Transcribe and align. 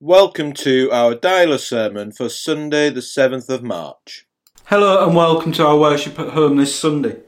Welcome 0.00 0.52
to 0.52 0.90
our 0.92 1.14
dialer 1.14 1.58
sermon 1.58 2.12
for 2.12 2.28
Sunday, 2.28 2.90
the 2.90 3.00
7th 3.00 3.48
of 3.48 3.62
March. 3.62 4.26
Hello 4.66 5.02
and 5.06 5.16
welcome 5.16 5.52
to 5.52 5.66
our 5.66 5.78
worship 5.78 6.18
at 6.20 6.34
home 6.34 6.58
this 6.58 6.78
Sunday. 6.78 7.20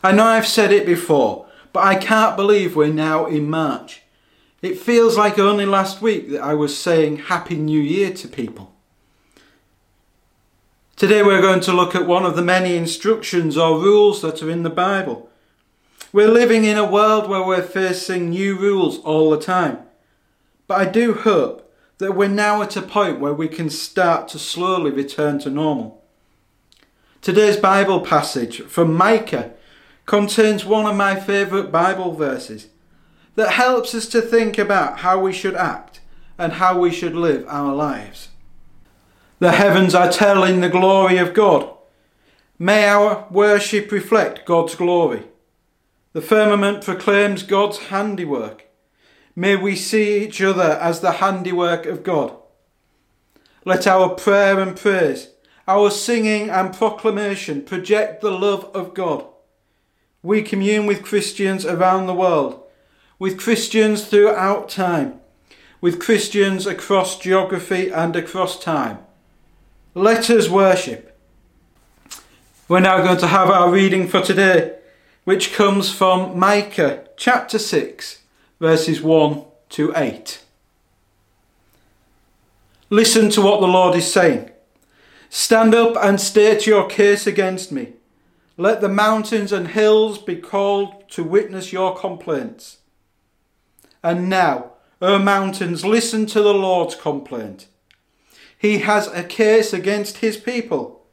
I 0.00 0.12
know 0.12 0.26
I've 0.26 0.46
said 0.46 0.70
it 0.70 0.86
before, 0.86 1.48
but 1.72 1.82
I 1.82 1.96
can't 1.96 2.36
believe 2.36 2.76
we're 2.76 2.92
now 2.92 3.26
in 3.26 3.50
March. 3.50 4.02
It 4.62 4.78
feels 4.78 5.18
like 5.18 5.40
only 5.40 5.66
last 5.66 6.00
week 6.00 6.30
that 6.30 6.40
I 6.40 6.54
was 6.54 6.78
saying 6.78 7.16
Happy 7.16 7.56
New 7.56 7.80
Year 7.80 8.12
to 8.12 8.28
people. 8.28 8.72
Today 10.94 11.24
we're 11.24 11.42
going 11.42 11.60
to 11.62 11.72
look 11.72 11.96
at 11.96 12.06
one 12.06 12.24
of 12.24 12.36
the 12.36 12.42
many 12.42 12.76
instructions 12.76 13.58
or 13.58 13.80
rules 13.80 14.22
that 14.22 14.40
are 14.40 14.50
in 14.50 14.62
the 14.62 14.70
Bible. 14.70 15.28
We're 16.12 16.30
living 16.30 16.62
in 16.62 16.78
a 16.78 16.88
world 16.88 17.28
where 17.28 17.42
we're 17.42 17.60
facing 17.60 18.30
new 18.30 18.56
rules 18.56 18.98
all 19.00 19.30
the 19.30 19.40
time. 19.40 19.85
But 20.66 20.80
I 20.80 20.84
do 20.90 21.14
hope 21.14 21.72
that 21.98 22.12
we're 22.12 22.28
now 22.28 22.62
at 22.62 22.76
a 22.76 22.82
point 22.82 23.20
where 23.20 23.32
we 23.32 23.48
can 23.48 23.70
start 23.70 24.28
to 24.28 24.38
slowly 24.38 24.90
return 24.90 25.38
to 25.40 25.50
normal. 25.50 26.04
Today's 27.22 27.56
Bible 27.56 28.00
passage 28.00 28.62
from 28.62 28.94
Micah 28.94 29.52
contains 30.04 30.64
one 30.64 30.86
of 30.86 30.96
my 30.96 31.18
favourite 31.18 31.72
Bible 31.72 32.12
verses 32.12 32.68
that 33.34 33.52
helps 33.52 33.94
us 33.94 34.06
to 34.08 34.20
think 34.20 34.58
about 34.58 35.00
how 35.00 35.18
we 35.20 35.32
should 35.32 35.54
act 35.54 36.00
and 36.38 36.54
how 36.54 36.78
we 36.78 36.90
should 36.90 37.14
live 37.14 37.44
our 37.48 37.74
lives. 37.74 38.28
The 39.38 39.52
heavens 39.52 39.94
are 39.94 40.10
telling 40.10 40.60
the 40.60 40.68
glory 40.68 41.18
of 41.18 41.34
God. 41.34 41.70
May 42.58 42.88
our 42.88 43.26
worship 43.30 43.92
reflect 43.92 44.46
God's 44.46 44.74
glory. 44.74 45.24
The 46.12 46.22
firmament 46.22 46.84
proclaims 46.84 47.42
God's 47.42 47.78
handiwork. 47.78 48.65
May 49.36 49.54
we 49.54 49.76
see 49.76 50.24
each 50.24 50.40
other 50.40 50.78
as 50.80 51.00
the 51.00 51.12
handiwork 51.12 51.84
of 51.84 52.02
God. 52.02 52.34
Let 53.66 53.86
our 53.86 54.08
prayer 54.08 54.58
and 54.58 54.74
praise, 54.74 55.28
our 55.68 55.90
singing 55.90 56.48
and 56.48 56.74
proclamation 56.74 57.62
project 57.62 58.22
the 58.22 58.30
love 58.30 58.64
of 58.74 58.94
God. 58.94 59.26
We 60.22 60.42
commune 60.42 60.86
with 60.86 61.04
Christians 61.04 61.66
around 61.66 62.06
the 62.06 62.14
world, 62.14 62.62
with 63.18 63.38
Christians 63.38 64.06
throughout 64.06 64.70
time, 64.70 65.20
with 65.80 66.00
Christians 66.00 66.66
across 66.66 67.18
geography 67.18 67.90
and 67.90 68.16
across 68.16 68.58
time. 68.58 68.98
Let 69.94 70.30
us 70.30 70.48
worship. 70.48 71.16
We're 72.68 72.80
now 72.80 73.02
going 73.02 73.18
to 73.18 73.28
have 73.28 73.50
our 73.50 73.70
reading 73.70 74.08
for 74.08 74.20
today 74.20 74.76
which 75.24 75.52
comes 75.52 75.92
from 75.92 76.38
Micah 76.38 77.08
chapter 77.16 77.58
6, 77.58 78.22
verses 78.58 79.00
1 79.02 79.44
to 79.70 79.92
8. 79.94 80.42
Listen 82.88 83.30
to 83.30 83.42
what 83.42 83.60
the 83.60 83.66
Lord 83.66 83.96
is 83.96 84.10
saying. 84.10 84.50
Stand 85.28 85.74
up 85.74 85.96
and 85.96 86.20
state 86.20 86.66
your 86.66 86.88
case 86.88 87.26
against 87.26 87.72
me. 87.72 87.94
Let 88.56 88.80
the 88.80 88.88
mountains 88.88 89.52
and 89.52 89.68
hills 89.68 90.18
be 90.18 90.36
called 90.36 91.08
to 91.10 91.24
witness 91.24 91.72
your 91.72 91.96
complaints. 91.96 92.78
And 94.02 94.28
now, 94.28 94.72
O 95.02 95.18
mountains, 95.18 95.84
listen 95.84 96.26
to 96.26 96.40
the 96.40 96.54
Lord's 96.54 96.94
complaint. 96.94 97.66
He 98.56 98.78
has 98.78 99.08
a 99.08 99.22
case 99.22 99.72
against 99.72 100.18
his 100.18 100.36
people. 100.36 101.04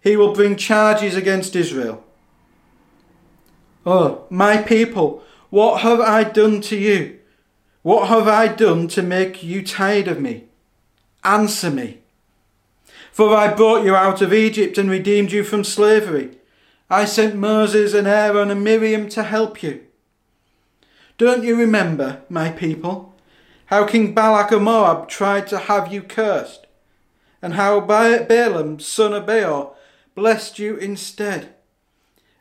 He 0.00 0.16
will 0.16 0.32
bring 0.32 0.56
charges 0.56 1.14
against 1.14 1.54
Israel. 1.54 2.04
Oh, 3.84 4.24
my 4.30 4.58
people, 4.58 5.22
what 5.50 5.82
have 5.82 6.00
I 6.00 6.24
done 6.24 6.60
to 6.62 6.76
you? 6.76 7.18
What 7.82 8.08
have 8.08 8.28
I 8.28 8.48
done 8.48 8.88
to 8.88 9.02
make 9.02 9.42
you 9.42 9.64
tired 9.64 10.08
of 10.08 10.20
me? 10.20 10.44
Answer 11.24 11.70
me. 11.70 11.98
For 13.12 13.34
I 13.34 13.52
brought 13.52 13.84
you 13.84 13.94
out 13.94 14.22
of 14.22 14.32
Egypt 14.32 14.78
and 14.78 14.90
redeemed 14.90 15.32
you 15.32 15.44
from 15.44 15.64
slavery. 15.64 16.38
I 16.90 17.04
sent 17.04 17.34
Moses 17.34 17.94
and 17.94 18.06
Aaron 18.06 18.50
and 18.50 18.62
Miriam 18.62 19.08
to 19.10 19.22
help 19.22 19.62
you. 19.62 19.82
Don't 21.16 21.44
you 21.44 21.56
remember, 21.56 22.22
my 22.28 22.50
people, 22.50 23.14
how 23.66 23.86
King 23.86 24.14
Balak 24.14 24.52
of 24.52 24.62
Moab 24.62 25.08
tried 25.08 25.46
to 25.48 25.58
have 25.58 25.92
you 25.92 26.02
cursed, 26.02 26.66
and 27.42 27.54
how 27.54 27.80
Balaam, 27.80 28.78
son 28.78 29.12
of 29.12 29.26
Beor, 29.26 29.74
blessed 30.14 30.58
you 30.58 30.76
instead? 30.76 31.54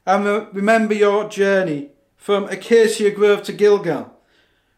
and 0.07 0.47
remember 0.53 0.93
your 0.93 1.27
journey 1.27 1.89
from 2.17 2.45
Acacia 2.49 3.11
Grove 3.11 3.43
to 3.43 3.53
Gilgal, 3.53 4.13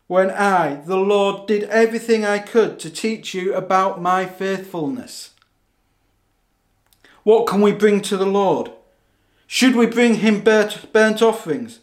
when 0.07 0.29
I, 0.29 0.75
the 0.85 0.97
Lord, 0.97 1.47
did 1.47 1.63
everything 1.63 2.25
I 2.25 2.39
could 2.39 2.79
to 2.79 2.89
teach 2.89 3.33
you 3.33 3.53
about 3.53 4.01
my 4.01 4.25
faithfulness. 4.25 5.31
What 7.23 7.47
can 7.47 7.61
we 7.61 7.71
bring 7.71 8.01
to 8.01 8.17
the 8.17 8.25
Lord? 8.25 8.71
Should 9.47 9.75
we 9.75 9.85
bring 9.85 10.15
him 10.15 10.41
burnt 10.41 11.21
offerings? 11.21 11.79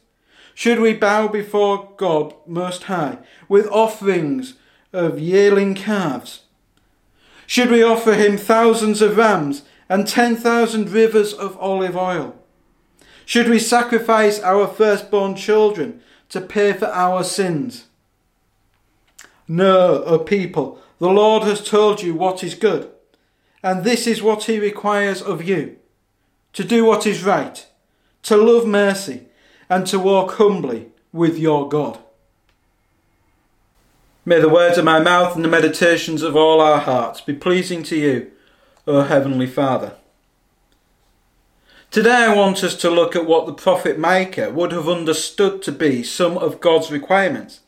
Should 0.55 0.81
we 0.81 0.95
bow 0.95 1.29
before 1.29 1.93
God 1.97 2.35
Most 2.47 2.85
High 2.85 3.19
with 3.49 3.69
offerings 3.69 4.55
of 4.93 5.21
yearling 5.21 5.75
calves? 5.75 6.43
Should 7.47 7.71
we 7.71 7.83
offer 7.83 8.15
him 8.15 8.37
thousands 8.37 9.03
of 9.03 9.17
rams 9.17 9.63
and 9.89 10.07
ten 10.07 10.35
thousand 10.35 10.91
rivers 10.91 11.33
of 11.33 11.57
olive 11.59 11.97
oil? 11.97 12.35
Should 13.27 13.49
we 13.49 13.59
sacrifice 13.59 14.39
our 14.41 14.69
firstborn 14.69 15.35
children 15.35 16.01
to 16.29 16.41
pay 16.41 16.73
for 16.73 16.87
our 16.87 17.25
sins? 17.25 17.87
No, 19.49 20.05
O 20.05 20.21
people, 20.21 20.81
the 21.01 21.11
Lord 21.11 21.43
has 21.43 21.61
told 21.61 22.03
you 22.03 22.15
what 22.15 22.45
is 22.45 22.55
good, 22.55 22.89
and 23.65 23.83
this 23.83 24.07
is 24.07 24.23
what 24.23 24.45
he 24.45 24.61
requires 24.61 25.21
of 25.21 25.43
you 25.43 25.77
to 26.53 26.63
do 26.63 26.85
what 26.85 27.05
is 27.05 27.25
right, 27.25 27.67
to 28.23 28.37
love 28.37 28.65
mercy, 28.65 29.27
and 29.69 29.87
to 29.89 29.99
walk 29.99 30.35
humbly 30.35 30.93
with 31.13 31.37
your 31.37 31.69
God. 31.69 31.99
May 34.25 34.41
the 34.41 34.49
words 34.49 34.79
of 34.79 34.85
my 34.85 35.01
mouth 35.01 35.35
and 35.35 35.45
the 35.45 35.49
meditations 35.49 36.23
of 36.23 36.37
all 36.37 36.61
our 36.61 36.79
hearts 36.79 37.21
be 37.21 37.35
pleasing 37.35 37.83
to 37.85 37.97
you, 37.97 38.31
O 38.87 39.03
Heavenly 39.03 39.49
Father. 39.49 39.97
Today 41.91 42.25
I 42.25 42.35
want 42.35 42.63
us 42.63 42.75
to 42.77 42.91
look 42.91 43.17
at 43.17 43.27
what 43.27 43.47
the 43.47 43.55
prophet 43.55 43.99
Micah 43.99 44.51
would 44.51 44.73
have 44.73 44.89
understood 44.89 45.63
to 45.63 45.73
be 45.73 46.03
some 46.03 46.37
of 46.37 46.61
God's 46.61 46.91
requirements. 46.91 47.61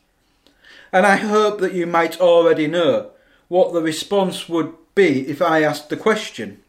And 0.91 1.05
I 1.05 1.15
hope 1.15 1.59
that 1.61 1.73
you 1.73 1.87
might 1.87 2.19
already 2.21 2.67
know 2.67 3.11
what 3.47 3.73
the 3.73 3.81
response 3.81 4.47
would 4.47 4.73
be 4.93 5.27
if 5.27 5.41
I 5.41 5.63
asked 5.63 5.89
the 5.89 5.97
question, 5.97 6.61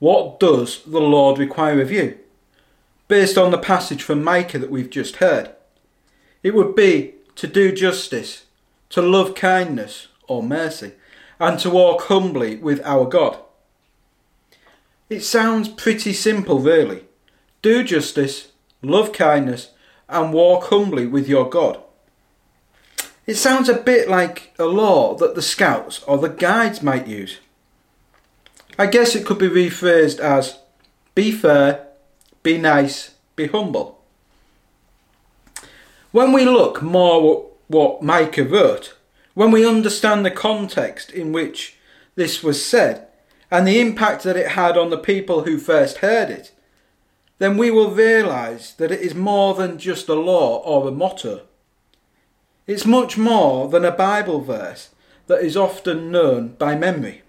What 0.00 0.40
does 0.40 0.82
the 0.84 1.00
Lord 1.00 1.38
require 1.38 1.80
of 1.80 1.92
you? 1.92 2.18
Based 3.06 3.38
on 3.38 3.52
the 3.52 3.58
passage 3.58 4.02
from 4.02 4.24
Micah 4.24 4.58
that 4.58 4.70
we've 4.70 4.90
just 4.90 5.16
heard. 5.16 5.50
It 6.42 6.54
would 6.54 6.74
be 6.74 7.14
to 7.36 7.46
do 7.46 7.70
justice, 7.70 8.46
to 8.88 9.02
love 9.02 9.34
kindness 9.34 10.08
or 10.26 10.42
mercy, 10.42 10.92
and 11.38 11.58
to 11.60 11.70
walk 11.70 12.02
humbly 12.02 12.56
with 12.56 12.80
our 12.84 13.06
God. 13.06 13.38
It 15.10 15.24
sounds 15.24 15.68
pretty 15.68 16.12
simple, 16.12 16.60
really. 16.60 17.04
Do 17.62 17.82
justice, 17.82 18.52
love 18.80 19.12
kindness, 19.12 19.70
and 20.08 20.32
walk 20.32 20.68
humbly 20.68 21.04
with 21.06 21.28
your 21.28 21.50
God. 21.50 21.80
It 23.26 23.34
sounds 23.34 23.68
a 23.68 23.74
bit 23.74 24.08
like 24.08 24.54
a 24.56 24.66
law 24.66 25.16
that 25.16 25.34
the 25.34 25.42
scouts 25.42 26.02
or 26.04 26.16
the 26.16 26.28
guides 26.28 26.80
might 26.80 27.08
use. 27.08 27.38
I 28.78 28.86
guess 28.86 29.16
it 29.16 29.26
could 29.26 29.38
be 29.38 29.48
rephrased 29.48 30.20
as 30.20 30.58
be 31.16 31.32
fair, 31.32 31.88
be 32.44 32.56
nice, 32.56 33.14
be 33.34 33.48
humble. 33.48 34.00
When 36.12 36.32
we 36.32 36.44
look 36.44 36.82
more 36.82 37.32
at 37.32 37.44
what 37.66 38.02
Micah 38.02 38.44
wrote, 38.44 38.96
when 39.34 39.50
we 39.50 39.66
understand 39.66 40.24
the 40.24 40.30
context 40.30 41.10
in 41.10 41.32
which 41.32 41.76
this 42.14 42.44
was 42.44 42.64
said, 42.64 43.08
and 43.50 43.66
the 43.66 43.80
impact 43.80 44.22
that 44.22 44.36
it 44.36 44.52
had 44.52 44.78
on 44.78 44.90
the 44.90 44.98
people 44.98 45.42
who 45.42 45.58
first 45.58 45.98
heard 45.98 46.30
it, 46.30 46.52
then 47.38 47.56
we 47.56 47.70
will 47.70 47.90
realise 47.90 48.72
that 48.72 48.92
it 48.92 49.00
is 49.00 49.14
more 49.14 49.54
than 49.54 49.78
just 49.78 50.08
a 50.08 50.14
law 50.14 50.58
or 50.58 50.86
a 50.86 50.92
motto. 50.92 51.42
It's 52.66 52.86
much 52.86 53.16
more 53.18 53.68
than 53.68 53.84
a 53.84 53.90
Bible 53.90 54.40
verse 54.40 54.90
that 55.26 55.42
is 55.42 55.56
often 55.56 56.10
known 56.10 56.48
by 56.58 56.76
memory. 56.76 57.22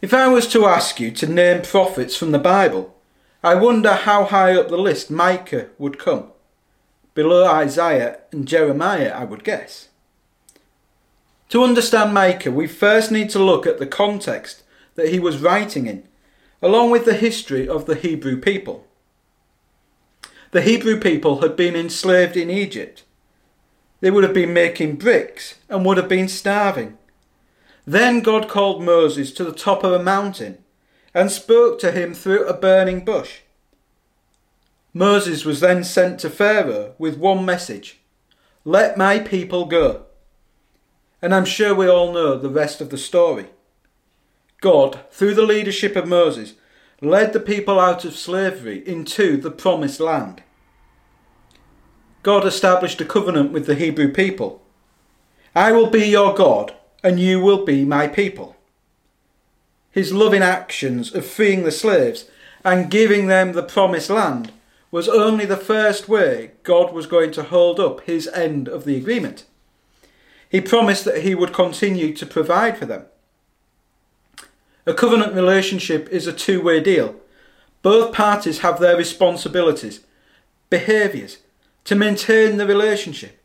If 0.00 0.14
I 0.14 0.28
was 0.28 0.46
to 0.48 0.66
ask 0.66 1.00
you 1.00 1.10
to 1.10 1.26
name 1.26 1.62
prophets 1.62 2.16
from 2.16 2.30
the 2.30 2.38
Bible, 2.38 2.94
I 3.42 3.54
wonder 3.54 3.94
how 3.94 4.24
high 4.24 4.54
up 4.54 4.68
the 4.68 4.76
list 4.76 5.10
Micah 5.10 5.68
would 5.78 5.98
come. 5.98 6.30
Below 7.14 7.46
Isaiah 7.46 8.20
and 8.30 8.46
Jeremiah, 8.46 9.12
I 9.14 9.24
would 9.24 9.42
guess. 9.42 9.88
To 11.50 11.62
understand 11.62 12.12
Micah, 12.12 12.50
we 12.50 12.66
first 12.66 13.12
need 13.12 13.30
to 13.30 13.38
look 13.38 13.66
at 13.66 13.78
the 13.78 13.86
context 13.86 14.62
that 14.96 15.10
he 15.10 15.20
was 15.20 15.38
writing 15.38 15.86
in, 15.86 16.06
along 16.60 16.90
with 16.90 17.04
the 17.04 17.14
history 17.14 17.68
of 17.68 17.86
the 17.86 17.94
Hebrew 17.94 18.40
people. 18.40 18.86
The 20.50 20.62
Hebrew 20.62 20.98
people 20.98 21.40
had 21.42 21.54
been 21.54 21.76
enslaved 21.76 22.36
in 22.36 22.50
Egypt. 22.50 23.04
They 24.00 24.10
would 24.10 24.24
have 24.24 24.34
been 24.34 24.52
making 24.52 24.96
bricks 24.96 25.56
and 25.68 25.84
would 25.84 25.96
have 25.96 26.08
been 26.08 26.28
starving. 26.28 26.98
Then 27.86 28.20
God 28.20 28.48
called 28.48 28.82
Moses 28.82 29.32
to 29.32 29.44
the 29.44 29.52
top 29.52 29.84
of 29.84 29.92
a 29.92 30.02
mountain 30.02 30.58
and 31.14 31.30
spoke 31.30 31.78
to 31.78 31.92
him 31.92 32.14
through 32.14 32.46
a 32.46 32.54
burning 32.54 33.04
bush. 33.04 33.40
Moses 34.92 35.44
was 35.44 35.60
then 35.60 35.84
sent 35.84 36.18
to 36.20 36.30
Pharaoh 36.30 36.94
with 36.98 37.18
one 37.18 37.44
message 37.44 38.00
Let 38.64 38.96
my 38.96 39.18
people 39.18 39.66
go. 39.66 40.05
And 41.26 41.34
I'm 41.34 41.44
sure 41.44 41.74
we 41.74 41.88
all 41.88 42.12
know 42.12 42.38
the 42.38 42.48
rest 42.48 42.80
of 42.80 42.90
the 42.90 42.96
story. 42.96 43.46
God, 44.60 45.00
through 45.10 45.34
the 45.34 45.42
leadership 45.42 45.96
of 45.96 46.06
Moses, 46.06 46.54
led 47.00 47.32
the 47.32 47.40
people 47.40 47.80
out 47.80 48.04
of 48.04 48.14
slavery 48.14 48.86
into 48.86 49.36
the 49.36 49.50
promised 49.50 49.98
land. 49.98 50.44
God 52.22 52.46
established 52.46 53.00
a 53.00 53.04
covenant 53.04 53.50
with 53.50 53.66
the 53.66 53.74
Hebrew 53.74 54.12
people. 54.12 54.62
I 55.52 55.72
will 55.72 55.90
be 55.90 56.06
your 56.06 56.32
God, 56.32 56.76
and 57.02 57.18
you 57.18 57.40
will 57.40 57.64
be 57.64 57.84
my 57.84 58.06
people. 58.06 58.54
His 59.90 60.12
loving 60.12 60.42
actions 60.42 61.12
of 61.12 61.26
freeing 61.26 61.64
the 61.64 61.72
slaves 61.72 62.30
and 62.64 62.88
giving 62.88 63.26
them 63.26 63.52
the 63.52 63.64
promised 63.64 64.10
land 64.10 64.52
was 64.92 65.08
only 65.08 65.44
the 65.44 65.56
first 65.56 66.08
way 66.08 66.52
God 66.62 66.92
was 66.92 67.08
going 67.08 67.32
to 67.32 67.42
hold 67.42 67.80
up 67.80 68.02
his 68.02 68.28
end 68.28 68.68
of 68.68 68.84
the 68.84 68.96
agreement. 68.96 69.44
He 70.48 70.60
promised 70.60 71.04
that 71.04 71.22
he 71.22 71.34
would 71.34 71.52
continue 71.52 72.14
to 72.14 72.26
provide 72.26 72.78
for 72.78 72.86
them. 72.86 73.06
A 74.86 74.94
covenant 74.94 75.34
relationship 75.34 76.08
is 76.10 76.26
a 76.26 76.32
two 76.32 76.62
way 76.62 76.80
deal. 76.80 77.16
Both 77.82 78.14
parties 78.14 78.60
have 78.60 78.78
their 78.78 78.96
responsibilities, 78.96 80.00
behaviours, 80.70 81.38
to 81.84 81.94
maintain 81.94 82.56
the 82.56 82.66
relationship. 82.66 83.40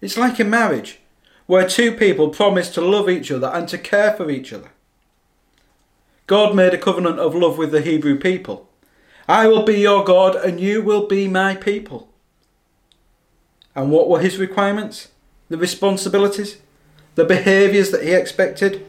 It's 0.00 0.16
like 0.16 0.38
a 0.40 0.44
marriage, 0.44 0.98
where 1.46 1.68
two 1.68 1.92
people 1.92 2.30
promise 2.30 2.70
to 2.70 2.80
love 2.80 3.08
each 3.08 3.30
other 3.30 3.48
and 3.48 3.68
to 3.68 3.78
care 3.78 4.12
for 4.12 4.30
each 4.30 4.52
other. 4.52 4.70
God 6.26 6.54
made 6.54 6.74
a 6.74 6.78
covenant 6.78 7.18
of 7.18 7.34
love 7.34 7.58
with 7.58 7.72
the 7.72 7.80
Hebrew 7.80 8.18
people. 8.18 8.68
I 9.28 9.46
will 9.48 9.64
be 9.64 9.80
your 9.80 10.04
God 10.04 10.34
and 10.34 10.60
you 10.60 10.82
will 10.82 11.06
be 11.06 11.28
my 11.28 11.54
people. 11.54 12.08
And 13.74 13.90
what 13.90 14.08
were 14.08 14.20
his 14.20 14.38
requirements? 14.38 15.08
The 15.52 15.58
responsibilities? 15.58 16.56
The 17.14 17.26
behaviours 17.26 17.90
that 17.90 18.02
he 18.02 18.14
expected? 18.14 18.86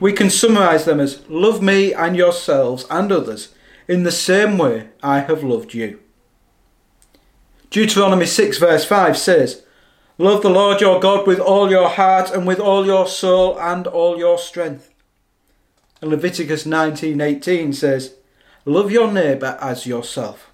We 0.00 0.12
can 0.12 0.30
summarise 0.30 0.84
them 0.84 0.98
as 0.98 1.22
love 1.28 1.62
me 1.62 1.94
and 1.94 2.16
yourselves 2.16 2.86
and 2.90 3.12
others 3.12 3.54
in 3.86 4.02
the 4.02 4.10
same 4.10 4.58
way 4.58 4.88
I 5.00 5.20
have 5.20 5.44
loved 5.44 5.74
you. 5.74 6.00
Deuteronomy 7.70 8.26
6 8.26 8.58
verse 8.58 8.84
5 8.84 9.16
says, 9.16 9.62
Love 10.18 10.42
the 10.42 10.50
Lord 10.50 10.80
your 10.80 10.98
God 10.98 11.24
with 11.24 11.38
all 11.38 11.70
your 11.70 11.88
heart 11.88 12.32
and 12.32 12.44
with 12.44 12.58
all 12.58 12.84
your 12.84 13.06
soul 13.06 13.56
and 13.60 13.86
all 13.86 14.18
your 14.18 14.38
strength. 14.38 14.90
And 16.00 16.10
Leviticus 16.10 16.64
19:18 16.64 17.72
says, 17.76 18.14
Love 18.64 18.90
your 18.90 19.12
neighbour 19.12 19.56
as 19.60 19.86
yourself. 19.86 20.50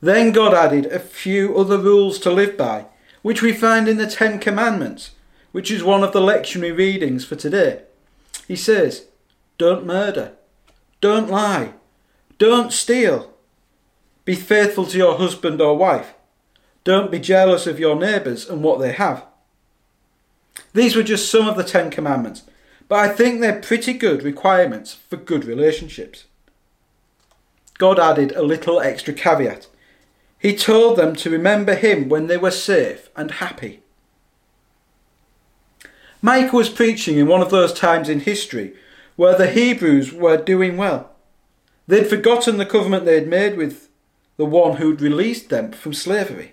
Then 0.00 0.32
God 0.32 0.54
added 0.54 0.86
a 0.86 0.98
few 0.98 1.56
other 1.56 1.78
rules 1.78 2.18
to 2.20 2.32
live 2.32 2.56
by, 2.56 2.86
which 3.22 3.42
we 3.42 3.52
find 3.52 3.88
in 3.88 3.96
the 3.96 4.06
Ten 4.06 4.38
Commandments, 4.38 5.12
which 5.52 5.70
is 5.70 5.82
one 5.82 6.02
of 6.02 6.12
the 6.12 6.20
lectionary 6.20 6.76
readings 6.76 7.24
for 7.24 7.36
today. 7.36 7.82
He 8.46 8.56
says, 8.56 9.06
Don't 9.56 9.86
murder. 9.86 10.32
Don't 11.00 11.30
lie. 11.30 11.74
Don't 12.38 12.72
steal. 12.72 13.32
Be 14.24 14.34
faithful 14.34 14.86
to 14.86 14.98
your 14.98 15.16
husband 15.16 15.60
or 15.60 15.76
wife. 15.76 16.14
Don't 16.84 17.10
be 17.10 17.18
jealous 17.18 17.66
of 17.66 17.78
your 17.78 17.96
neighbours 17.96 18.48
and 18.48 18.62
what 18.62 18.80
they 18.80 18.92
have. 18.92 19.24
These 20.72 20.96
were 20.96 21.02
just 21.02 21.30
some 21.30 21.48
of 21.48 21.56
the 21.56 21.64
Ten 21.64 21.90
Commandments, 21.90 22.42
but 22.88 22.98
I 22.98 23.08
think 23.08 23.40
they're 23.40 23.60
pretty 23.60 23.92
good 23.92 24.22
requirements 24.22 24.94
for 24.94 25.16
good 25.16 25.44
relationships. 25.44 26.24
God 27.78 27.98
added 27.98 28.32
a 28.32 28.42
little 28.42 28.80
extra 28.80 29.14
caveat. 29.14 29.66
He 30.38 30.54
told 30.54 30.96
them 30.96 31.16
to 31.16 31.30
remember 31.30 31.74
Him 31.74 32.08
when 32.08 32.26
they 32.26 32.36
were 32.36 32.50
safe 32.50 33.10
and 33.16 33.32
happy. 33.32 33.80
Micah 36.22 36.56
was 36.56 36.68
preaching 36.68 37.16
in 37.18 37.26
one 37.26 37.42
of 37.42 37.50
those 37.50 37.72
times 37.72 38.08
in 38.08 38.20
history 38.20 38.74
where 39.16 39.36
the 39.36 39.50
Hebrews 39.50 40.12
were 40.12 40.36
doing 40.36 40.76
well. 40.76 41.10
They'd 41.86 42.06
forgotten 42.06 42.58
the 42.58 42.66
covenant 42.66 43.04
they'd 43.04 43.26
made 43.26 43.56
with 43.56 43.88
the 44.36 44.44
one 44.44 44.76
who'd 44.76 45.00
released 45.00 45.48
them 45.48 45.72
from 45.72 45.92
slavery. 45.92 46.52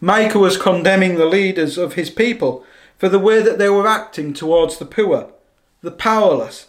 Micah 0.00 0.38
was 0.38 0.56
condemning 0.56 1.16
the 1.16 1.26
leaders 1.26 1.76
of 1.76 1.94
his 1.94 2.10
people 2.10 2.64
for 2.96 3.08
the 3.08 3.18
way 3.18 3.42
that 3.42 3.58
they 3.58 3.68
were 3.68 3.86
acting 3.86 4.32
towards 4.32 4.78
the 4.78 4.86
poor, 4.86 5.30
the 5.82 5.90
powerless, 5.90 6.68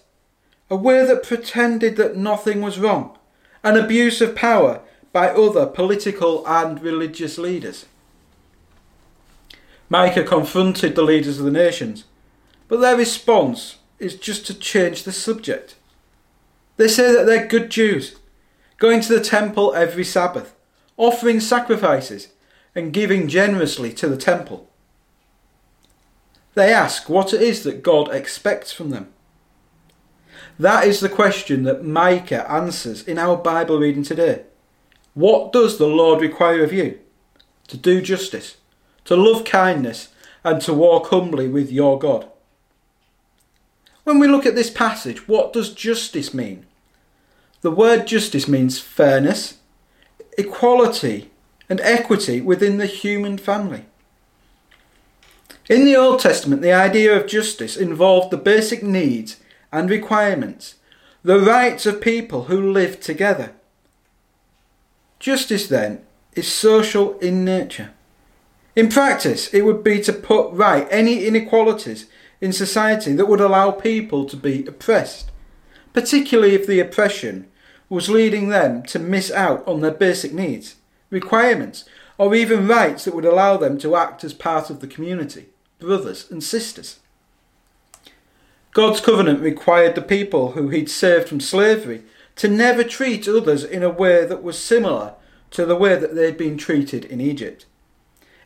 a 0.69 0.75
way 0.75 1.05
that 1.05 1.23
pretended 1.23 1.97
that 1.97 2.17
nothing 2.17 2.61
was 2.61 2.79
wrong, 2.79 3.17
an 3.63 3.77
abuse 3.77 4.21
of 4.21 4.35
power 4.35 4.81
by 5.11 5.29
other 5.29 5.65
political 5.65 6.47
and 6.47 6.81
religious 6.81 7.37
leaders. 7.37 7.85
Micah 9.89 10.23
confronted 10.23 10.95
the 10.95 11.03
leaders 11.03 11.39
of 11.39 11.45
the 11.45 11.51
nations, 11.51 12.05
but 12.67 12.79
their 12.79 12.95
response 12.95 13.77
is 13.99 14.15
just 14.15 14.47
to 14.47 14.53
change 14.53 15.03
the 15.03 15.11
subject. 15.11 15.75
They 16.77 16.87
say 16.87 17.11
that 17.13 17.25
they're 17.25 17.45
good 17.45 17.69
Jews, 17.69 18.15
going 18.77 19.01
to 19.01 19.13
the 19.13 19.23
temple 19.23 19.73
every 19.73 20.05
Sabbath, 20.05 20.55
offering 20.95 21.39
sacrifices, 21.41 22.29
and 22.73 22.93
giving 22.93 23.27
generously 23.27 23.91
to 23.93 24.07
the 24.07 24.17
temple. 24.17 24.69
They 26.53 26.73
ask 26.73 27.09
what 27.09 27.33
it 27.33 27.41
is 27.41 27.63
that 27.63 27.83
God 27.83 28.13
expects 28.13 28.71
from 28.71 28.89
them. 28.89 29.11
That 30.57 30.85
is 30.85 30.99
the 30.99 31.09
question 31.09 31.63
that 31.63 31.83
Micah 31.83 32.49
answers 32.49 33.03
in 33.03 33.17
our 33.17 33.35
Bible 33.35 33.79
reading 33.79 34.03
today. 34.03 34.43
What 35.13 35.51
does 35.51 35.77
the 35.77 35.87
Lord 35.87 36.21
require 36.21 36.63
of 36.63 36.71
you? 36.71 36.99
To 37.67 37.77
do 37.77 38.01
justice, 38.01 38.57
to 39.05 39.15
love 39.15 39.43
kindness, 39.43 40.09
and 40.43 40.61
to 40.61 40.73
walk 40.73 41.07
humbly 41.07 41.47
with 41.47 41.71
your 41.71 41.99
God. 41.99 42.27
When 44.03 44.19
we 44.19 44.27
look 44.27 44.45
at 44.45 44.55
this 44.55 44.69
passage, 44.69 45.27
what 45.27 45.53
does 45.53 45.73
justice 45.73 46.33
mean? 46.33 46.65
The 47.61 47.71
word 47.71 48.07
justice 48.07 48.47
means 48.47 48.79
fairness, 48.79 49.59
equality, 50.37 51.29
and 51.69 51.79
equity 51.81 52.41
within 52.41 52.77
the 52.77 52.87
human 52.87 53.37
family. 53.37 53.85
In 55.69 55.85
the 55.85 55.95
Old 55.95 56.19
Testament, 56.19 56.61
the 56.61 56.73
idea 56.73 57.15
of 57.15 57.27
justice 57.27 57.77
involved 57.77 58.31
the 58.31 58.37
basic 58.37 58.81
needs 58.81 59.37
and 59.71 59.89
requirements, 59.89 60.75
the 61.23 61.39
rights 61.39 61.85
of 61.85 62.01
people 62.01 62.45
who 62.45 62.71
lived 62.71 63.01
together. 63.01 63.53
Justice, 65.21 65.67
then, 65.67 66.01
is 66.33 66.51
social 66.51 67.17
in 67.19 67.45
nature. 67.45 67.91
In 68.75 68.89
practice, 68.89 69.53
it 69.53 69.61
would 69.61 69.83
be 69.83 70.01
to 70.01 70.11
put 70.11 70.51
right 70.51 70.87
any 70.89 71.25
inequalities 71.25 72.07
in 72.41 72.51
society 72.51 73.13
that 73.13 73.27
would 73.27 73.39
allow 73.39 73.69
people 73.69 74.25
to 74.25 74.35
be 74.35 74.65
oppressed, 74.65 75.29
particularly 75.93 76.55
if 76.55 76.65
the 76.65 76.79
oppression 76.79 77.47
was 77.87 78.09
leading 78.09 78.49
them 78.49 78.81
to 78.81 78.97
miss 78.97 79.29
out 79.29 79.65
on 79.67 79.81
their 79.81 79.91
basic 79.91 80.33
needs, 80.33 80.77
requirements, 81.11 81.85
or 82.17 82.33
even 82.33 82.67
rights 82.67 83.05
that 83.05 83.13
would 83.13 83.25
allow 83.25 83.57
them 83.57 83.77
to 83.77 83.95
act 83.95 84.23
as 84.23 84.33
part 84.33 84.71
of 84.71 84.79
the 84.79 84.87
community, 84.87 85.49
brothers 85.77 86.31
and 86.31 86.43
sisters. 86.43 86.99
God's 88.73 89.01
covenant 89.01 89.41
required 89.41 89.93
the 89.93 90.01
people 90.01 90.53
who 90.53 90.69
he'd 90.69 90.89
saved 90.89 91.29
from 91.29 91.41
slavery 91.41 92.01
to 92.35 92.47
never 92.47 92.83
treat 92.83 93.27
others 93.27 93.63
in 93.63 93.83
a 93.83 93.89
way 93.89 94.25
that 94.25 94.43
was 94.43 94.57
similar 94.57 95.15
to 95.51 95.65
the 95.65 95.75
way 95.75 95.95
that 95.95 96.15
they'd 96.15 96.37
been 96.37 96.57
treated 96.57 97.05
in 97.05 97.21
Egypt. 97.21 97.65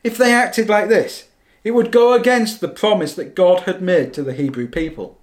If 0.04 0.18
they 0.18 0.34
acted 0.34 0.70
like 0.70 0.89
this, 0.89 1.27
it 1.63 1.72
would 1.72 1.92
go 1.92 2.13
against 2.13 2.62
the 2.62 2.68
promise 2.68 3.15
that 3.15 3.36
God 3.36 3.62
had 3.62 3.82
made 3.82 4.13
to 4.13 4.24
the 4.24 4.34
Hebrew 4.34 4.68
people. 4.68 5.18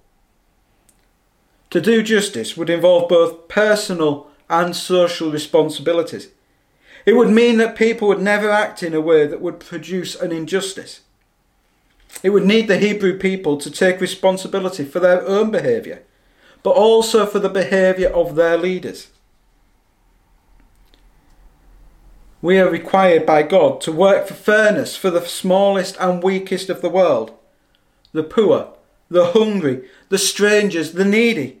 To 1.69 1.81
do 1.81 2.03
justice 2.03 2.55
would 2.55 2.69
involve 2.69 3.09
both 3.09 3.47
personal 3.47 4.27
and 4.49 4.75
social 4.75 5.31
responsibilities. 5.31 6.29
It 7.05 7.13
would 7.13 7.29
mean 7.29 7.57
that 7.57 7.75
people 7.75 8.07
would 8.09 8.21
never 8.21 8.49
act 8.49 8.83
in 8.83 8.93
a 8.93 9.01
way 9.01 9.25
that 9.25 9.41
would 9.41 9.59
produce 9.59 10.15
an 10.15 10.31
injustice. 10.31 11.01
It 12.21 12.29
would 12.29 12.45
need 12.45 12.67
the 12.67 12.77
Hebrew 12.77 13.17
people 13.17 13.57
to 13.57 13.71
take 13.71 13.99
responsibility 13.99 14.85
for 14.85 14.99
their 14.99 15.25
own 15.27 15.49
behaviour, 15.49 16.03
but 16.63 16.71
also 16.71 17.25
for 17.25 17.39
the 17.39 17.49
behaviour 17.49 18.09
of 18.09 18.35
their 18.35 18.57
leaders. 18.57 19.09
We 22.41 22.59
are 22.59 22.69
required 22.69 23.25
by 23.25 23.43
God 23.43 23.79
to 23.81 23.91
work 23.91 24.27
for 24.27 24.33
fairness 24.33 24.95
for 24.95 25.09
the 25.09 25.21
smallest 25.21 25.95
and 25.99 26.23
weakest 26.23 26.69
of 26.69 26.81
the 26.81 26.89
world 26.89 27.31
the 28.11 28.23
poor, 28.23 28.73
the 29.09 29.31
hungry, 29.31 29.87
the 30.09 30.19
strangers, 30.19 30.91
the 30.91 31.05
needy, 31.05 31.57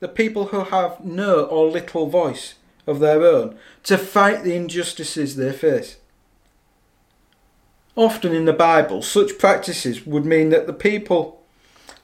the 0.00 0.08
people 0.08 0.46
who 0.46 0.64
have 0.64 1.04
no 1.04 1.44
or 1.44 1.70
little 1.70 2.08
voice 2.08 2.54
of 2.88 2.98
their 2.98 3.22
own, 3.22 3.56
to 3.84 3.96
fight 3.96 4.42
the 4.42 4.54
injustices 4.54 5.36
they 5.36 5.52
face. 5.52 5.98
Often 7.94 8.32
in 8.32 8.46
the 8.46 8.52
Bible, 8.52 9.02
such 9.02 9.38
practices 9.38 10.04
would 10.06 10.24
mean 10.24 10.48
that 10.48 10.66
the 10.66 10.72
people 10.72 11.41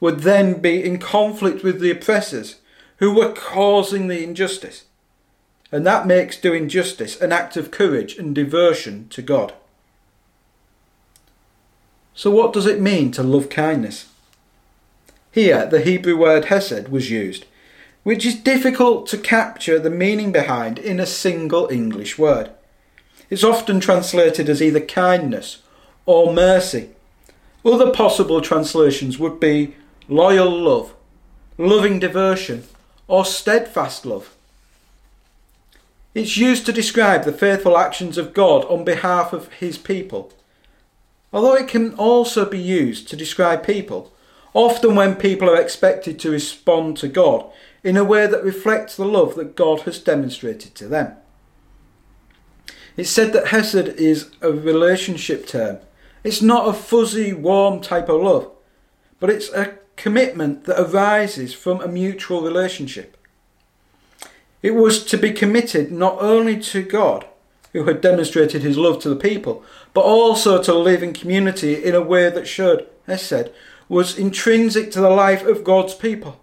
would 0.00 0.20
then 0.20 0.60
be 0.60 0.84
in 0.84 0.98
conflict 0.98 1.62
with 1.62 1.80
the 1.80 1.90
oppressors 1.90 2.56
who 2.98 3.14
were 3.14 3.32
causing 3.32 4.08
the 4.08 4.22
injustice. 4.22 4.84
And 5.70 5.86
that 5.86 6.06
makes 6.06 6.36
doing 6.36 6.68
justice 6.68 7.20
an 7.20 7.32
act 7.32 7.56
of 7.56 7.70
courage 7.70 8.16
and 8.16 8.34
devotion 8.34 9.08
to 9.10 9.22
God. 9.22 9.52
So, 12.14 12.30
what 12.30 12.52
does 12.52 12.66
it 12.66 12.80
mean 12.80 13.12
to 13.12 13.22
love 13.22 13.48
kindness? 13.48 14.06
Here, 15.30 15.66
the 15.66 15.82
Hebrew 15.82 16.16
word 16.16 16.46
hesed 16.46 16.88
was 16.88 17.10
used, 17.10 17.44
which 18.02 18.24
is 18.24 18.34
difficult 18.34 19.06
to 19.08 19.18
capture 19.18 19.78
the 19.78 19.90
meaning 19.90 20.32
behind 20.32 20.78
in 20.78 20.98
a 20.98 21.06
single 21.06 21.68
English 21.70 22.18
word. 22.18 22.50
It's 23.30 23.44
often 23.44 23.78
translated 23.78 24.48
as 24.48 24.62
either 24.62 24.80
kindness 24.80 25.62
or 26.06 26.32
mercy. 26.32 26.90
Other 27.64 27.90
possible 27.90 28.40
translations 28.40 29.18
would 29.18 29.38
be 29.38 29.76
loyal 30.08 30.50
love, 30.50 30.94
loving 31.56 31.98
devotion, 31.98 32.64
or 33.06 33.24
steadfast 33.24 34.06
love. 34.06 34.34
It's 36.14 36.36
used 36.36 36.66
to 36.66 36.72
describe 36.72 37.24
the 37.24 37.32
faithful 37.32 37.76
actions 37.76 38.18
of 38.18 38.34
God 38.34 38.64
on 38.64 38.84
behalf 38.84 39.32
of 39.32 39.52
his 39.52 39.78
people. 39.78 40.32
Although 41.32 41.54
it 41.54 41.68
can 41.68 41.94
also 41.94 42.48
be 42.48 42.58
used 42.58 43.08
to 43.08 43.16
describe 43.16 43.64
people, 43.64 44.12
often 44.54 44.94
when 44.94 45.14
people 45.14 45.48
are 45.48 45.60
expected 45.60 46.18
to 46.18 46.30
respond 46.30 46.96
to 46.96 47.08
God 47.08 47.50
in 47.84 47.96
a 47.96 48.04
way 48.04 48.26
that 48.26 48.42
reflects 48.42 48.96
the 48.96 49.04
love 49.04 49.34
that 49.36 49.54
God 49.54 49.80
has 49.82 49.98
demonstrated 49.98 50.74
to 50.76 50.88
them. 50.88 51.14
It's 52.96 53.10
said 53.10 53.32
that 53.32 53.48
Hesed 53.48 53.88
is 53.96 54.30
a 54.40 54.50
relationship 54.50 55.46
term. 55.46 55.78
It's 56.24 56.42
not 56.42 56.68
a 56.68 56.72
fuzzy, 56.72 57.32
warm 57.32 57.80
type 57.80 58.08
of 58.08 58.20
love, 58.20 58.50
but 59.20 59.30
it's 59.30 59.50
a 59.52 59.77
commitment 59.98 60.64
that 60.64 60.80
arises 60.80 61.52
from 61.52 61.80
a 61.80 61.88
mutual 61.88 62.40
relationship. 62.40 63.16
It 64.62 64.70
was 64.70 65.04
to 65.04 65.18
be 65.18 65.32
committed 65.32 65.92
not 65.92 66.16
only 66.20 66.58
to 66.60 66.82
God, 66.82 67.26
who 67.72 67.84
had 67.84 68.00
demonstrated 68.00 68.62
his 68.62 68.78
love 68.78 69.02
to 69.02 69.08
the 69.08 69.16
people, 69.16 69.62
but 69.92 70.00
also 70.00 70.62
to 70.62 70.74
live 70.74 71.02
in 71.02 71.12
community 71.12 71.84
in 71.84 71.94
a 71.94 72.00
way 72.00 72.30
that 72.30 72.48
should, 72.48 72.86
hesed, 73.06 73.50
was 73.88 74.18
intrinsic 74.18 74.90
to 74.92 75.00
the 75.00 75.10
life 75.10 75.44
of 75.44 75.64
God's 75.64 75.94
people. 75.94 76.40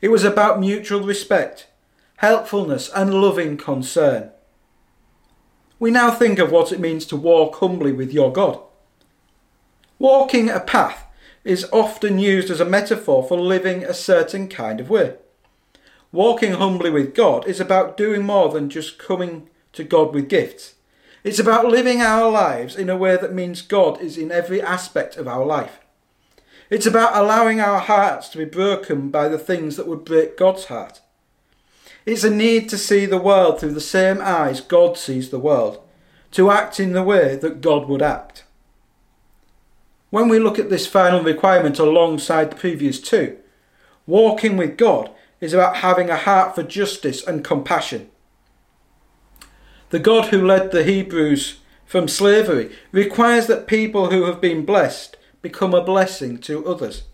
It 0.00 0.08
was 0.08 0.24
about 0.24 0.60
mutual 0.60 1.02
respect, 1.02 1.66
helpfulness, 2.16 2.90
and 2.94 3.14
loving 3.14 3.56
concern. 3.56 4.30
We 5.78 5.90
now 5.90 6.10
think 6.10 6.38
of 6.38 6.52
what 6.52 6.72
it 6.72 6.80
means 6.80 7.06
to 7.06 7.16
walk 7.16 7.56
humbly 7.56 7.92
with 7.92 8.12
your 8.12 8.32
God. 8.32 8.60
Walking 9.98 10.48
a 10.48 10.60
path 10.60 11.06
is 11.44 11.68
often 11.72 12.18
used 12.18 12.50
as 12.50 12.60
a 12.60 12.64
metaphor 12.64 13.22
for 13.22 13.38
living 13.38 13.84
a 13.84 13.94
certain 13.94 14.48
kind 14.48 14.80
of 14.80 14.90
way. 14.90 15.16
Walking 16.12 16.52
humbly 16.52 16.90
with 16.90 17.14
God 17.14 17.46
is 17.46 17.60
about 17.60 17.96
doing 17.96 18.22
more 18.22 18.50
than 18.50 18.68
just 18.68 18.98
coming 18.98 19.48
to 19.72 19.82
God 19.82 20.14
with 20.14 20.28
gifts. 20.28 20.74
It's 21.24 21.38
about 21.38 21.66
living 21.66 22.00
our 22.00 22.30
lives 22.30 22.76
in 22.76 22.90
a 22.90 22.96
way 22.96 23.16
that 23.16 23.32
means 23.32 23.62
God 23.62 24.00
is 24.00 24.18
in 24.18 24.30
every 24.30 24.60
aspect 24.60 25.16
of 25.16 25.26
our 25.26 25.44
life. 25.46 25.78
It's 26.68 26.86
about 26.86 27.16
allowing 27.16 27.60
our 27.60 27.78
hearts 27.78 28.28
to 28.30 28.38
be 28.38 28.44
broken 28.44 29.10
by 29.10 29.28
the 29.28 29.38
things 29.38 29.76
that 29.76 29.86
would 29.86 30.04
break 30.04 30.36
God's 30.36 30.66
heart. 30.66 31.00
It's 32.04 32.24
a 32.24 32.30
need 32.30 32.68
to 32.70 32.78
see 32.78 33.06
the 33.06 33.18
world 33.18 33.60
through 33.60 33.74
the 33.74 33.80
same 33.80 34.20
eyes 34.20 34.60
God 34.60 34.98
sees 34.98 35.30
the 35.30 35.38
world, 35.38 35.80
to 36.32 36.50
act 36.50 36.80
in 36.80 36.92
the 36.92 37.02
way 37.02 37.36
that 37.36 37.60
God 37.60 37.88
would 37.88 38.02
act. 38.02 38.44
When 40.12 40.28
we 40.28 40.38
look 40.38 40.58
at 40.58 40.68
this 40.68 40.86
final 40.86 41.22
requirement 41.22 41.78
alongside 41.78 42.50
the 42.50 42.56
previous 42.56 43.00
two, 43.00 43.38
walking 44.06 44.58
with 44.58 44.76
God 44.76 45.08
is 45.40 45.54
about 45.54 45.76
having 45.76 46.10
a 46.10 46.18
heart 46.18 46.54
for 46.54 46.62
justice 46.62 47.26
and 47.26 47.42
compassion. 47.42 48.10
The 49.88 49.98
God 49.98 50.26
who 50.26 50.46
led 50.46 50.70
the 50.70 50.84
Hebrews 50.84 51.60
from 51.86 52.08
slavery 52.08 52.70
requires 52.92 53.46
that 53.46 53.66
people 53.66 54.10
who 54.10 54.24
have 54.24 54.38
been 54.38 54.66
blessed 54.66 55.16
become 55.40 55.72
a 55.72 55.82
blessing 55.82 56.36
to 56.40 56.66
others. 56.66 57.04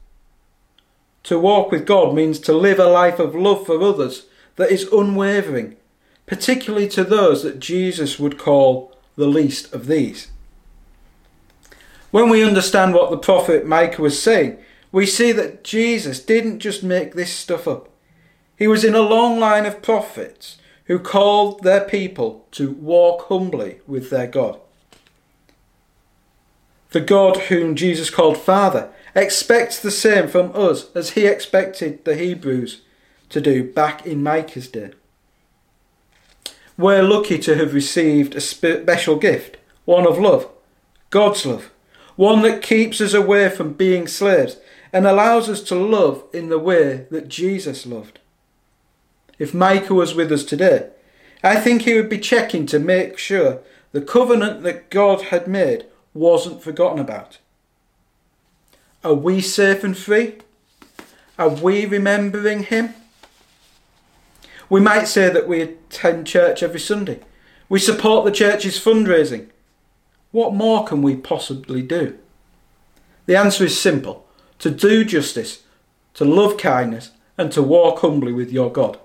To 1.23 1.38
walk 1.38 1.71
with 1.71 1.87
God 1.87 2.17
means 2.17 2.40
to 2.40 2.52
live 2.52 2.81
a 2.81 2.87
life 2.87 3.21
of 3.21 3.33
love 3.33 3.64
for 3.64 3.81
others 3.81 4.26
that 4.57 4.73
is 4.73 4.88
unwavering, 4.90 5.76
particularly 6.26 6.88
to 6.88 7.05
those 7.05 7.45
that 7.45 7.61
Jesus 7.61 8.19
would 8.19 8.38
call 8.38 8.93
the 9.14 9.28
least 9.28 9.73
of 9.73 9.87
these. 9.87 10.33
When 12.11 12.31
we 12.31 12.43
understand 12.43 12.95
what 12.95 13.11
the 13.11 13.19
prophet 13.19 13.67
Micah 13.67 14.00
was 14.00 14.21
saying, 14.21 14.59
we 14.91 15.05
see 15.05 15.33
that 15.33 15.62
Jesus 15.62 16.21
didn't 16.21 16.61
just 16.61 16.83
make 16.83 17.15
this 17.15 17.33
stuff 17.33 17.69
up. 17.69 17.91
He 18.57 18.67
was 18.67 18.85
in 18.85 18.95
a 18.95 19.00
long 19.00 19.38
line 19.38 19.67
of 19.67 19.83
prophets 19.83 20.59
who 20.87 20.99
called 20.99 21.62
their 21.62 21.83
people 21.83 22.47
to 22.53 22.71
walk 22.71 23.29
humbly 23.29 23.81
with 23.87 24.09
their 24.09 24.27
God. 24.27 24.59
The 26.91 27.00
God 27.03 27.37
whom 27.37 27.77
Jesus 27.77 28.09
called 28.09 28.38
Father 28.38 28.91
expects 29.15 29.79
the 29.79 29.91
same 29.91 30.29
from 30.29 30.50
us 30.55 30.87
as 30.95 31.11
he 31.11 31.27
expected 31.27 32.05
the 32.05 32.17
Hebrews 32.17 32.81
to 33.29 33.41
do 33.43 33.71
back 33.71 34.07
in 34.07 34.23
Micah's 34.23 34.69
day. 34.69 34.93
We're 36.79 37.03
lucky 37.03 37.38
to 37.41 37.57
have 37.57 37.75
received 37.75 38.35
a 38.35 38.41
special 38.41 39.17
gift, 39.17 39.59
one 39.85 40.07
of 40.07 40.19
love, 40.19 40.49
God's 41.11 41.45
love, 41.45 41.71
one 42.18 42.42
that 42.42 42.60
keeps 42.60 43.00
us 43.00 43.14
away 43.14 43.48
from 43.48 43.72
being 43.72 44.08
slaves 44.08 44.56
and 44.92 45.06
allows 45.06 45.48
us 45.48 45.62
to 45.62 45.76
love 45.76 46.25
in 46.32 46.48
the 46.48 46.58
way 46.58 47.06
that 47.12 47.28
Jesus 47.28 47.87
loved. 47.87 48.18
If 49.38 49.54
Micah 49.54 49.94
was 49.94 50.16
with 50.16 50.32
us 50.32 50.42
today, 50.42 50.88
I 51.44 51.54
think 51.60 51.82
he 51.82 51.94
would 51.94 52.08
be 52.08 52.18
checking 52.18 52.66
to 52.66 52.80
make 52.80 53.18
sure 53.18 53.60
the 53.92 54.00
covenant 54.00 54.64
that 54.64 54.90
God 54.90 55.26
had 55.26 55.46
made 55.46 55.87
wasn't 56.12 56.60
forgotten 56.60 56.98
about. 56.98 57.38
Are 59.04 59.14
we 59.14 59.40
safe 59.40 59.84
and 59.84 59.96
free? 59.96 60.38
Are 61.38 61.48
we 61.48 61.87
remembering 61.87 62.64
him? 62.64 62.94
We 64.68 64.80
might 64.80 65.04
say 65.04 65.30
that 65.30 65.46
we 65.46 65.60
attend 65.60 66.26
church 66.26 66.64
every 66.64 66.80
Sunday. 66.80 67.20
We 67.68 67.78
support 67.78 68.25
the 68.25 68.32
church's 68.32 68.84
fundraising. 68.84 69.50
What 70.30 70.54
more 70.54 70.85
can 70.85 71.02
we 71.02 71.16
possibly 71.16 71.82
do? 71.82 72.18
The 73.26 73.37
answer 73.37 73.64
is 73.64 73.80
simple 73.80 74.26
to 74.58 74.70
do 74.70 75.04
justice, 75.04 75.62
to 76.14 76.25
love 76.25 76.58
kindness, 76.58 77.12
and 77.37 77.52
to 77.52 77.62
walk 77.62 78.00
humbly 78.00 78.32
with 78.32 78.50
your 78.50 78.70
God. 78.70 78.99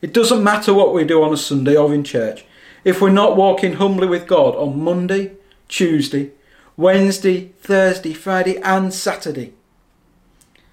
It 0.00 0.12
doesn't 0.12 0.44
matter 0.44 0.74
what 0.74 0.92
we 0.92 1.04
do 1.04 1.22
on 1.22 1.32
a 1.32 1.36
Sunday 1.36 1.76
or 1.76 1.94
in 1.94 2.04
church. 2.04 2.44
If 2.84 3.00
we're 3.00 3.10
not 3.10 3.36
walking 3.36 3.74
humbly 3.74 4.06
with 4.06 4.26
God 4.26 4.54
on 4.56 4.82
Monday, 4.82 5.32
Tuesday, 5.68 6.32
Wednesday, 6.76 7.52
Thursday, 7.60 8.12
Friday, 8.12 8.58
and 8.58 8.92
Saturday. 8.92 9.54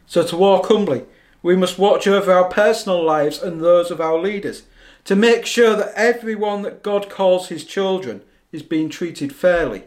So, 0.08 0.24
to 0.24 0.36
walk 0.36 0.66
humbly, 0.66 1.04
we 1.44 1.56
must 1.56 1.78
watch 1.78 2.08
over 2.08 2.34
our 2.34 2.50
personal 2.50 3.04
lives 3.04 3.42
and 3.42 3.62
those 3.62 3.92
of 3.92 4.02
our 4.02 4.18
leaders 4.18 4.64
to 5.06 5.16
make 5.16 5.46
sure 5.46 5.76
that 5.76 5.94
everyone 5.96 6.64
that 6.64 6.84
God 6.84 7.10
calls 7.10 7.50
his 7.50 7.64
children 7.64 8.22
is 8.52 8.64
being 8.64 8.90
treated 8.90 9.34
fairly, 9.34 9.84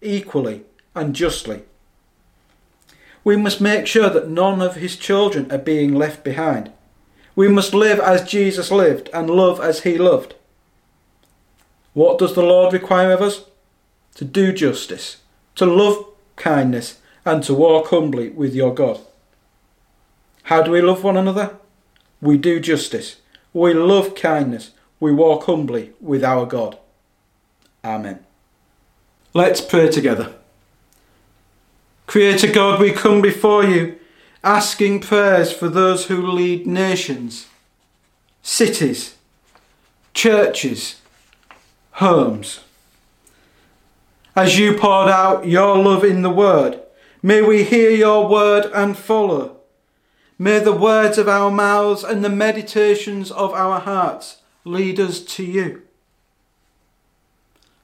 equally, 0.00 0.64
and 0.94 1.14
justly. 1.14 1.62
We 3.22 3.36
must 3.36 3.60
make 3.60 3.86
sure 3.86 4.10
that 4.10 4.28
none 4.28 4.62
of 4.62 4.76
his 4.76 4.96
children 4.96 5.50
are 5.52 5.58
being 5.58 5.94
left 5.94 6.24
behind. 6.24 6.72
We 7.36 7.48
must 7.48 7.74
live 7.74 8.00
as 8.00 8.28
Jesus 8.28 8.70
lived 8.70 9.08
and 9.12 9.30
love 9.30 9.60
as 9.60 9.82
he 9.82 9.98
loved. 9.98 10.34
What 11.92 12.18
does 12.18 12.34
the 12.34 12.42
Lord 12.42 12.72
require 12.72 13.12
of 13.12 13.20
us? 13.20 13.44
To 14.14 14.24
do 14.24 14.52
justice, 14.52 15.18
to 15.56 15.66
love 15.66 16.04
kindness, 16.36 16.98
and 17.24 17.42
to 17.44 17.54
walk 17.54 17.88
humbly 17.88 18.30
with 18.30 18.54
your 18.54 18.74
God. 18.74 19.00
How 20.44 20.62
do 20.62 20.70
we 20.70 20.80
love 20.80 21.04
one 21.04 21.16
another? 21.16 21.56
We 22.20 22.36
do 22.38 22.60
justice, 22.60 23.16
we 23.52 23.72
love 23.72 24.14
kindness, 24.14 24.72
we 24.98 25.12
walk 25.12 25.44
humbly 25.44 25.92
with 26.00 26.24
our 26.24 26.44
God. 26.46 26.78
Amen. 27.84 28.24
Let's 29.32 29.60
pray 29.60 29.90
together. 29.90 30.34
Creator 32.06 32.52
God, 32.52 32.80
we 32.80 32.92
come 32.92 33.22
before 33.22 33.64
you 33.64 33.96
asking 34.42 35.00
prayers 35.00 35.52
for 35.52 35.68
those 35.68 36.06
who 36.06 36.26
lead 36.26 36.66
nations, 36.66 37.46
cities, 38.42 39.14
churches, 40.12 41.00
homes. 41.92 42.60
As 44.34 44.58
you 44.58 44.76
poured 44.76 45.10
out 45.10 45.46
your 45.46 45.76
love 45.76 46.04
in 46.04 46.22
the 46.22 46.30
word, 46.30 46.80
may 47.22 47.42
we 47.42 47.62
hear 47.62 47.90
your 47.90 48.28
word 48.28 48.70
and 48.74 48.96
follow. 48.96 49.56
May 50.38 50.58
the 50.58 50.72
words 50.72 51.18
of 51.18 51.28
our 51.28 51.50
mouths 51.50 52.02
and 52.02 52.24
the 52.24 52.30
meditations 52.30 53.30
of 53.30 53.52
our 53.52 53.78
hearts 53.80 54.38
lead 54.64 54.98
us 54.98 55.20
to 55.20 55.44
you. 55.44 55.82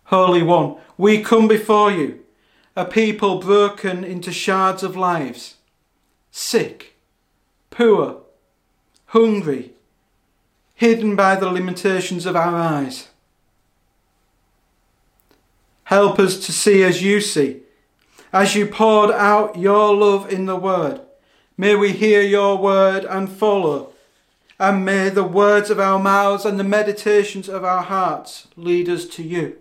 Holy 0.07 0.43
One, 0.43 0.77
we 0.97 1.23
come 1.23 1.49
before 1.49 1.91
you, 1.91 2.21
a 2.77 2.85
people 2.85 3.41
broken 3.41 4.05
into 4.05 4.33
shards 4.33 4.83
of 4.83 4.97
lives, 4.97 5.57
sick, 6.31 6.97
poor, 7.71 8.19
hungry, 9.07 9.73
hidden 10.75 11.17
by 11.17 11.35
the 11.35 11.51
limitations 11.51 12.25
of 12.25 12.37
our 12.37 12.55
eyes. 12.55 13.09
Help 15.85 16.19
us 16.19 16.45
to 16.47 16.53
see 16.53 16.85
as 16.85 17.03
you 17.03 17.21
see. 17.21 17.63
As 18.33 18.55
you 18.55 18.67
poured 18.67 19.11
out 19.11 19.59
your 19.59 19.95
love 19.95 20.33
in 20.33 20.47
the 20.47 20.57
word, 20.57 21.01
may 21.57 21.75
we 21.75 21.93
hear 21.93 22.23
your 22.23 22.59
word 22.59 23.05
and 23.05 23.29
follow. 23.29 23.93
And 24.59 24.85
may 24.85 25.09
the 25.09 25.25
words 25.25 25.69
of 25.69 25.81
our 25.81 25.99
mouths 25.99 26.45
and 26.45 26.61
the 26.61 26.65
meditations 26.65 27.49
of 27.49 27.65
our 27.65 27.83
hearts 27.83 28.49
lead 28.57 28.89
us 28.89 29.07
to 29.07 29.23
you. 29.23 29.59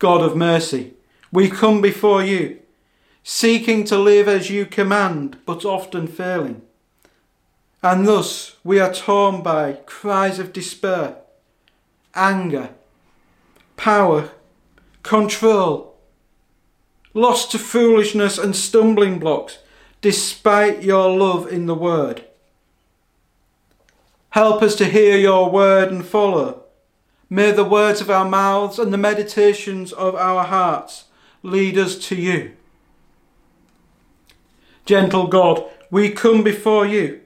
God 0.00 0.22
of 0.22 0.34
mercy, 0.34 0.94
we 1.30 1.50
come 1.50 1.82
before 1.82 2.24
you, 2.24 2.58
seeking 3.22 3.84
to 3.84 3.98
live 3.98 4.28
as 4.28 4.48
you 4.48 4.64
command, 4.64 5.36
but 5.44 5.66
often 5.66 6.06
failing. 6.06 6.62
And 7.82 8.08
thus 8.08 8.56
we 8.64 8.80
are 8.80 8.92
torn 8.92 9.42
by 9.42 9.74
cries 9.84 10.38
of 10.38 10.54
despair, 10.54 11.16
anger, 12.14 12.70
power, 13.76 14.30
control, 15.02 15.98
lost 17.12 17.50
to 17.52 17.58
foolishness 17.58 18.38
and 18.38 18.56
stumbling 18.56 19.18
blocks, 19.18 19.58
despite 20.00 20.82
your 20.82 21.14
love 21.14 21.46
in 21.52 21.66
the 21.66 21.74
word. 21.74 22.24
Help 24.30 24.62
us 24.62 24.76
to 24.76 24.86
hear 24.86 25.18
your 25.18 25.50
word 25.50 25.92
and 25.92 26.06
follow. 26.06 26.64
May 27.32 27.52
the 27.52 27.64
words 27.64 28.00
of 28.00 28.10
our 28.10 28.28
mouths 28.28 28.80
and 28.80 28.92
the 28.92 28.98
meditations 28.98 29.92
of 29.92 30.16
our 30.16 30.44
hearts 30.44 31.04
lead 31.44 31.78
us 31.78 31.96
to 32.08 32.16
you. 32.16 32.56
Gentle 34.84 35.28
God, 35.28 35.64
we 35.92 36.10
come 36.10 36.42
before 36.42 36.84
you, 36.84 37.20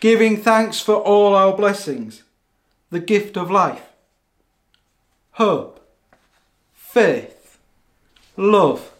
giving 0.00 0.38
thanks 0.38 0.80
for 0.80 0.94
all 0.94 1.34
our 1.34 1.54
blessings, 1.54 2.22
the 2.88 3.00
gift 3.00 3.36
of 3.36 3.50
life, 3.50 3.82
hope, 5.32 5.86
faith, 6.72 7.58
love, 8.38 8.90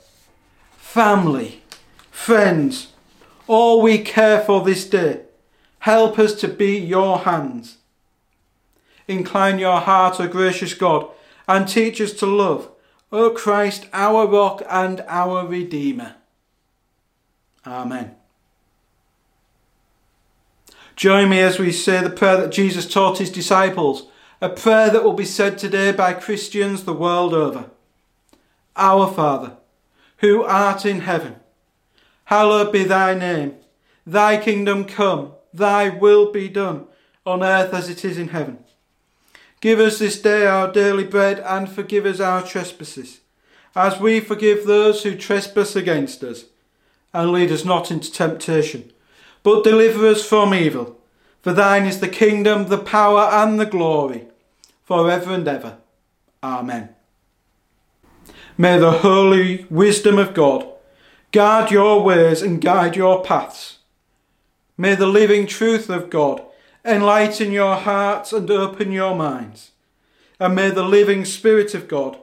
family, 0.76 1.62
friends, 2.10 2.92
all 3.46 3.80
we 3.80 3.98
care 3.98 4.40
for 4.40 4.62
this 4.62 4.86
day. 4.86 5.22
Help 5.80 6.18
us 6.18 6.34
to 6.34 6.48
be 6.48 6.78
your 6.78 7.20
hands. 7.20 7.78
Incline 9.06 9.58
your 9.58 9.80
heart, 9.80 10.20
O 10.20 10.28
gracious 10.28 10.75
God, 10.75 11.08
and 11.46 11.68
teach 11.68 12.00
us 12.00 12.12
to 12.14 12.26
love, 12.26 12.70
O 13.12 13.30
Christ, 13.30 13.87
our 13.92 14.26
rock 14.26 14.62
and 14.68 15.04
our 15.06 15.46
Redeemer. 15.46 16.16
Amen. 17.66 18.14
Join 20.96 21.28
me 21.28 21.40
as 21.40 21.58
we 21.58 21.73
say 21.73 22.02
the 22.02 22.11
prayer 22.11 22.37
that 22.37 22.52
Jesus 22.52 22.87
taught 22.87 23.18
his 23.18 23.30
disciples, 23.30 24.06
a 24.40 24.49
prayer 24.49 24.90
that 24.90 25.02
will 25.02 25.14
be 25.14 25.25
said 25.25 25.58
today 25.58 25.92
by 25.92 26.12
Christians 26.12 26.84
the 26.84 26.92
world 26.92 27.34
over. 27.34 27.70
Our 28.76 29.12
Father, 29.12 29.56
who 30.18 30.42
art 30.42 30.87
in 30.87 31.00
heaven, 31.00 31.37
hallowed 32.25 32.73
be 32.73 32.84
thy 32.84 33.14
name. 33.14 33.56
Thy 34.06 34.37
kingdom 34.37 34.84
come, 34.84 35.32
thy 35.52 35.88
will 35.88 36.30
be 36.30 36.49
done, 36.49 36.87
on 37.25 37.42
earth 37.42 37.73
as 37.73 37.88
it 37.88 38.04
is 38.04 38.18
in 38.18 38.28
heaven. 38.28 38.63
Give 39.64 39.80
us 39.80 39.99
this 39.99 40.21
day 40.21 40.47
our 40.47 40.71
daily 40.71 41.04
bread, 41.04 41.40
and 41.40 41.66
forgive 41.66 42.04
us 42.04 42.21
our 42.21 42.42
trespasses, 42.42 43.21
as 43.75 43.99
we 43.99 44.21
forgive 44.21 44.66
those 44.66 45.02
who 45.04 45.16
trespass 45.16 45.75
against 45.75 46.23
us. 46.23 46.44
And 47.14 47.33
lead 47.33 47.50
us 47.50 47.64
not 47.64 47.90
into 47.90 48.12
temptation, 48.12 48.92
but 49.43 49.65
deliver 49.65 50.06
us 50.06 50.23
from 50.23 50.52
evil. 50.52 51.00
For 51.41 51.54
thine 51.54 51.86
is 51.86 52.00
the 52.00 52.08
kingdom, 52.08 52.69
the 52.69 52.76
power, 52.76 53.23
and 53.32 53.58
the 53.58 53.65
glory, 53.65 54.26
for 54.82 55.10
ever 55.10 55.32
and 55.32 55.49
ever. 55.49 55.78
Amen. 56.43 56.91
May 58.58 58.78
the 58.78 58.99
holy 58.99 59.65
wisdom 59.71 60.19
of 60.19 60.34
God 60.34 60.67
guard 61.32 61.71
your 61.71 62.02
ways 62.02 62.43
and 62.43 62.60
guide 62.60 62.97
your 62.97 63.25
paths. 63.25 63.78
May 64.76 64.95
the 64.95 65.06
living 65.06 65.47
truth 65.47 65.88
of 65.88 66.10
God 66.10 66.43
enlighten 66.84 67.52
your 67.52 67.76
hearts 67.76 68.32
and 68.32 68.50
open 68.50 68.92
your 68.92 69.14
minds. 69.14 69.73
And 70.38 70.54
may 70.54 70.70
the 70.70 70.84
living 70.84 71.25
Spirit 71.25 71.75
of 71.75 71.88
God 71.88 72.18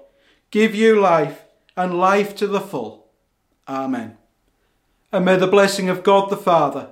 give 0.51 0.75
you 0.75 0.99
life 0.99 1.43
and 1.75 1.97
life 1.97 2.35
to 2.35 2.47
the 2.47 2.61
full. 2.61 3.07
Amen. 3.67 4.17
And 5.11 5.25
may 5.25 5.37
the 5.37 5.47
blessing 5.47 5.89
of 5.89 6.03
God 6.03 6.29
the 6.29 6.37
Father, 6.37 6.89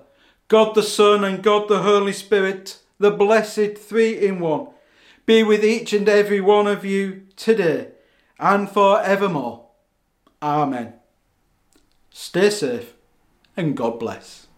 God 0.47 0.75
the 0.75 0.84
Son, 0.84 1.23
and 1.23 1.43
God 1.43 1.67
the 1.67 1.84
Holy 1.84 2.13
Spirit, 2.13 2.79
the 2.97 3.12
blessed 3.12 3.77
three 3.77 4.17
in 4.17 4.39
one, 4.39 4.67
be 5.25 5.43
with 5.43 5.63
each 5.63 5.93
and 5.93 6.10
every 6.10 6.41
one 6.41 6.67
of 6.67 6.84
you 6.84 7.23
today 7.36 7.89
and 8.39 8.69
for 8.69 9.01
evermore. 9.01 9.67
Amen. 10.41 10.93
Stay 12.10 12.49
safe 12.49 12.93
and 13.55 13.75
God 13.77 13.99
bless. 13.99 14.48